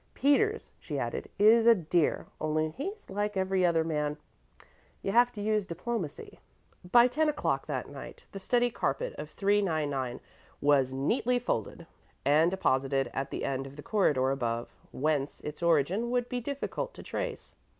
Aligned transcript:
Peters," 0.15 0.71
she 0.79 0.97
added, 0.97 1.29
"is 1.37 1.67
a 1.67 1.75
dear; 1.75 2.25
only 2.41 2.69
he's 2.71 3.07
like 3.07 3.37
every 3.37 3.63
other 3.63 3.83
man 3.83 4.17
you 5.03 5.11
have 5.11 5.31
to 5.31 5.43
use 5.43 5.63
diplomacy." 5.67 6.39
By 6.91 7.07
ten 7.07 7.29
o'clock 7.29 7.67
that 7.67 7.87
night 7.87 8.25
the 8.31 8.39
study 8.39 8.71
carpet 8.71 9.13
of 9.19 9.29
399 9.29 10.19
was 10.59 10.91
neatly 10.91 11.37
folded 11.37 11.85
and 12.25 12.49
deposited 12.49 13.11
at 13.13 13.29
the 13.29 13.45
end 13.45 13.67
of 13.67 13.75
the 13.75 13.83
corridor 13.83 14.31
above, 14.31 14.73
whence 14.91 15.39
its 15.41 15.61
origin 15.61 16.09
would 16.09 16.27
be 16.29 16.39
difficult 16.41 16.95
to 16.95 17.03
trace. 17.03 17.53